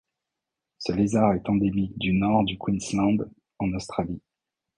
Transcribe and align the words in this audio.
Ce 0.79 0.93
lézard 0.93 1.33
est 1.35 1.47
endémique 1.47 1.95
du 1.99 2.13
Nord 2.13 2.43
du 2.43 2.57
Queensland 2.57 3.17
en 3.59 3.71
Australie. 3.73 4.19